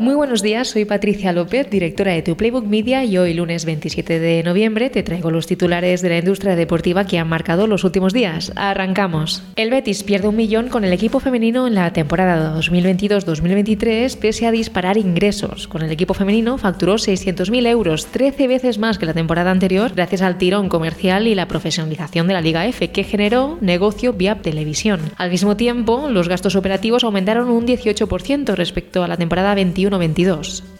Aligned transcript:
Muy 0.00 0.14
buenos 0.14 0.40
días, 0.40 0.68
soy 0.68 0.86
Patricia 0.86 1.30
López, 1.34 1.68
directora 1.68 2.12
de 2.12 2.22
Tu 2.22 2.34
Playbook 2.34 2.64
Media 2.64 3.04
y 3.04 3.18
hoy 3.18 3.34
lunes 3.34 3.66
27 3.66 4.18
de 4.18 4.42
noviembre 4.42 4.88
te 4.88 5.02
traigo 5.02 5.30
los 5.30 5.46
titulares 5.46 6.00
de 6.00 6.08
la 6.08 6.16
industria 6.16 6.56
deportiva 6.56 7.04
que 7.04 7.18
han 7.18 7.28
marcado 7.28 7.66
los 7.66 7.84
últimos 7.84 8.14
días. 8.14 8.50
Arrancamos. 8.56 9.42
El 9.56 9.68
Betis 9.68 10.02
pierde 10.02 10.28
un 10.28 10.36
millón 10.36 10.70
con 10.70 10.84
el 10.84 10.94
equipo 10.94 11.20
femenino 11.20 11.66
en 11.66 11.74
la 11.74 11.92
temporada 11.92 12.58
2022-2023 12.58 14.16
pese 14.16 14.46
a 14.46 14.52
disparar 14.52 14.96
ingresos. 14.96 15.68
Con 15.68 15.82
el 15.82 15.90
equipo 15.90 16.14
femenino 16.14 16.56
facturó 16.56 16.94
600.000 16.94 17.66
euros, 17.66 18.06
13 18.06 18.48
veces 18.48 18.78
más 18.78 18.96
que 18.96 19.04
la 19.04 19.12
temporada 19.12 19.50
anterior 19.50 19.92
gracias 19.94 20.22
al 20.22 20.38
tirón 20.38 20.70
comercial 20.70 21.26
y 21.26 21.34
la 21.34 21.46
profesionalización 21.46 22.26
de 22.26 22.32
la 22.32 22.40
Liga 22.40 22.66
F 22.66 22.88
que 22.88 23.04
generó 23.04 23.58
negocio 23.60 24.14
vía 24.14 24.36
televisión. 24.36 25.00
Al 25.18 25.28
mismo 25.28 25.58
tiempo, 25.58 26.08
los 26.08 26.26
gastos 26.26 26.56
operativos 26.56 27.04
aumentaron 27.04 27.50
un 27.50 27.66
18% 27.66 28.54
respecto 28.54 29.04
a 29.04 29.06
la 29.06 29.18
temporada 29.18 29.54
21 29.54 29.89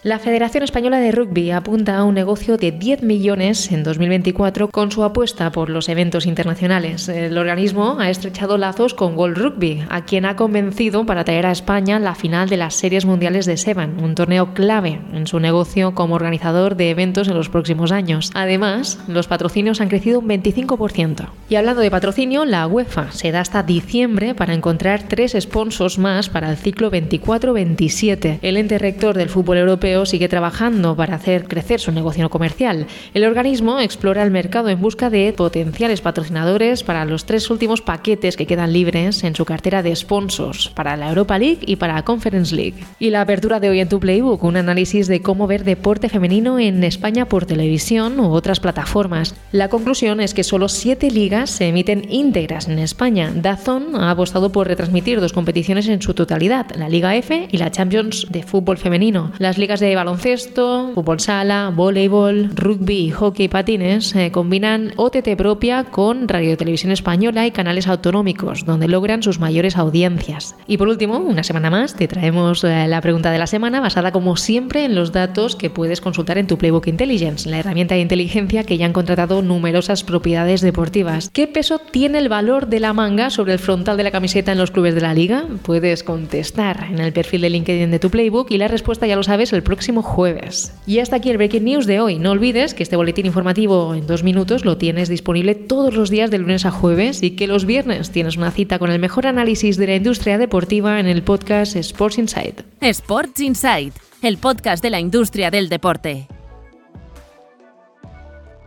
la 0.03 0.17
Federación 0.17 0.63
Española 0.63 0.97
de 0.97 1.11
Rugby 1.11 1.51
apunta 1.51 1.95
a 1.95 2.03
un 2.03 2.15
negocio 2.15 2.57
de 2.57 2.71
10 2.71 3.03
millones 3.03 3.71
en 3.71 3.83
2024 3.83 4.69
con 4.69 4.91
su 4.91 5.03
apuesta 5.03 5.51
por 5.51 5.69
los 5.69 5.89
eventos 5.89 6.25
internacionales. 6.25 7.07
El 7.07 7.37
organismo 7.37 7.97
ha 7.99 8.09
estrechado 8.09 8.57
lazos 8.57 8.95
con 8.95 9.15
World 9.15 9.37
Rugby, 9.37 9.83
a 9.89 10.03
quien 10.05 10.25
ha 10.25 10.35
convencido 10.35 11.05
para 11.05 11.23
traer 11.23 11.45
a 11.45 11.51
España 11.51 11.99
la 11.99 12.15
final 12.15 12.49
de 12.49 12.57
las 12.57 12.73
Series 12.73 13.05
Mundiales 13.05 13.45
de 13.45 13.57
Seven, 13.57 14.03
un 14.03 14.15
torneo 14.15 14.55
clave 14.55 14.99
en 15.13 15.27
su 15.27 15.39
negocio 15.39 15.93
como 15.93 16.15
organizador 16.15 16.75
de 16.75 16.89
eventos 16.89 17.27
en 17.27 17.35
los 17.35 17.49
próximos 17.49 17.91
años. 17.91 18.31
Además, 18.33 18.97
los 19.07 19.27
patrocinios 19.27 19.81
han 19.81 19.89
crecido 19.89 20.19
un 20.19 20.27
25%. 20.27 21.29
Y 21.47 21.55
hablando 21.55 21.81
de 21.81 21.91
patrocinio, 21.91 22.45
la 22.45 22.65
UEFA 22.65 23.11
se 23.11 23.31
da 23.31 23.41
hasta 23.41 23.61
diciembre 23.61 24.33
para 24.33 24.55
encontrar 24.55 25.03
tres 25.07 25.35
sponsors 25.39 25.99
más 25.99 26.29
para 26.29 26.49
el 26.49 26.57
ciclo 26.57 26.89
24-27. 26.89 28.39
El 28.41 28.57
ente 28.57 28.79
del 29.01 29.29
fútbol 29.29 29.57
europeo 29.57 30.05
sigue 30.05 30.29
trabajando 30.29 30.95
para 30.95 31.15
hacer 31.15 31.47
crecer 31.47 31.79
su 31.79 31.91
negocio 31.91 32.29
comercial. 32.29 32.85
El 33.15 33.25
organismo 33.25 33.79
explora 33.79 34.21
el 34.21 34.29
mercado 34.29 34.69
en 34.69 34.79
busca 34.79 35.09
de 35.09 35.33
potenciales 35.35 36.01
patrocinadores 36.01 36.83
para 36.83 37.03
los 37.05 37.25
tres 37.25 37.49
últimos 37.49 37.81
paquetes 37.81 38.37
que 38.37 38.45
quedan 38.45 38.71
libres 38.71 39.23
en 39.23 39.35
su 39.35 39.43
cartera 39.43 39.81
de 39.81 39.95
sponsors 39.95 40.69
para 40.69 40.95
la 40.97 41.09
Europa 41.09 41.39
League 41.39 41.61
y 41.65 41.77
para 41.77 41.95
la 41.95 42.05
Conference 42.05 42.55
League. 42.55 42.75
Y 42.99 43.09
la 43.09 43.21
apertura 43.21 43.59
de 43.59 43.71
hoy 43.71 43.79
en 43.79 43.89
tu 43.89 43.99
Playbook, 43.99 44.43
un 44.43 44.55
análisis 44.55 45.07
de 45.07 45.23
cómo 45.23 45.47
ver 45.47 45.63
deporte 45.63 46.07
femenino 46.07 46.59
en 46.59 46.83
España 46.83 47.25
por 47.25 47.47
televisión 47.47 48.19
u 48.19 48.31
otras 48.31 48.59
plataformas. 48.59 49.33
La 49.51 49.69
conclusión 49.69 50.21
es 50.21 50.35
que 50.35 50.43
solo 50.43 50.69
siete 50.69 51.09
ligas 51.09 51.49
se 51.49 51.67
emiten 51.67 52.05
íntegras 52.07 52.67
en 52.67 52.77
España. 52.77 53.31
Dazón 53.33 53.95
ha 53.95 54.11
apostado 54.11 54.51
por 54.51 54.67
retransmitir 54.67 55.19
dos 55.19 55.33
competiciones 55.33 55.87
en 55.87 56.03
su 56.03 56.13
totalidad, 56.13 56.67
la 56.75 56.87
Liga 56.87 57.15
F 57.15 57.47
y 57.51 57.57
la 57.57 57.71
Champions 57.71 58.27
de 58.29 58.43
fútbol 58.43 58.77
femenino 58.91 59.31
las 59.39 59.57
ligas 59.57 59.79
de 59.79 59.95
baloncesto, 59.95 60.91
fútbol 60.93 61.21
sala, 61.21 61.71
voleibol, 61.73 62.49
rugby, 62.53 63.09
hockey 63.09 63.45
y 63.45 63.47
patines 63.47 64.13
eh, 64.17 64.31
combinan 64.31 64.91
OTT 64.97 65.37
propia 65.37 65.85
con 65.85 66.27
Radio 66.27 66.57
Televisión 66.57 66.91
Española 66.91 67.47
y 67.47 67.51
canales 67.51 67.87
autonómicos, 67.87 68.65
donde 68.65 68.89
logran 68.89 69.23
sus 69.23 69.39
mayores 69.39 69.77
audiencias. 69.77 70.57
Y 70.67 70.75
por 70.75 70.89
último, 70.89 71.19
una 71.19 71.43
semana 71.43 71.69
más, 71.69 71.95
te 71.95 72.09
traemos 72.09 72.65
eh, 72.65 72.85
la 72.89 72.99
pregunta 72.99 73.31
de 73.31 73.39
la 73.39 73.47
semana 73.47 73.79
basada 73.79 74.11
como 74.11 74.35
siempre 74.35 74.83
en 74.83 74.93
los 74.93 75.13
datos 75.13 75.55
que 75.55 75.69
puedes 75.69 76.01
consultar 76.01 76.37
en 76.37 76.47
tu 76.47 76.57
Playbook 76.57 76.87
Intelligence, 76.87 77.49
la 77.49 77.59
herramienta 77.59 77.95
de 77.95 78.01
inteligencia 78.01 78.65
que 78.65 78.77
ya 78.77 78.87
han 78.87 78.93
contratado 78.93 79.41
numerosas 79.41 80.03
propiedades 80.03 80.59
deportivas. 80.59 81.29
¿Qué 81.29 81.47
peso 81.47 81.79
tiene 81.79 82.17
el 82.17 82.27
valor 82.27 82.67
de 82.67 82.81
la 82.81 82.91
manga 82.91 83.29
sobre 83.29 83.53
el 83.53 83.59
frontal 83.59 83.95
de 83.95 84.03
la 84.03 84.11
camiseta 84.11 84.51
en 84.51 84.57
los 84.57 84.71
clubes 84.71 84.95
de 84.95 85.01
la 85.01 85.13
liga? 85.13 85.45
Puedes 85.63 86.03
contestar 86.03 86.87
en 86.91 86.99
el 86.99 87.13
perfil 87.13 87.39
de 87.39 87.49
LinkedIn 87.51 87.89
de 87.89 87.99
tu 87.99 88.09
Playbook 88.09 88.51
y 88.51 88.57
la 88.57 88.67
respuesta, 88.71 89.05
ya 89.05 89.15
lo 89.15 89.23
sabes, 89.23 89.53
el 89.53 89.61
próximo 89.61 90.01
jueves. 90.01 90.73
Y 90.87 90.99
hasta 90.99 91.17
aquí 91.17 91.29
el 91.29 91.37
Breaking 91.37 91.65
News 91.65 91.85
de 91.85 91.99
hoy. 91.99 92.17
No 92.17 92.31
olvides 92.31 92.73
que 92.73 92.83
este 92.83 92.95
boletín 92.95 93.25
informativo 93.25 93.93
en 93.93 94.07
dos 94.07 94.23
minutos 94.23 94.65
lo 94.65 94.77
tienes 94.77 95.09
disponible 95.09 95.53
todos 95.53 95.93
los 95.93 96.09
días 96.09 96.31
de 96.31 96.39
lunes 96.39 96.65
a 96.65 96.71
jueves 96.71 97.21
y 97.21 97.31
que 97.31 97.47
los 97.47 97.65
viernes 97.65 98.11
tienes 98.11 98.37
una 98.37 98.51
cita 98.51 98.79
con 98.79 98.91
el 98.91 98.99
mejor 98.99 99.27
análisis 99.27 99.77
de 99.77 99.87
la 99.87 99.95
industria 99.95 100.37
deportiva 100.37 100.99
en 100.99 101.07
el 101.07 101.21
podcast 101.21 101.75
Sports 101.75 102.17
Insight. 102.17 102.61
Sports 102.81 103.39
Insight, 103.41 103.93
el 104.21 104.37
podcast 104.37 104.81
de 104.81 104.89
la 104.89 104.99
industria 104.99 105.51
del 105.51 105.69
deporte. 105.69 106.27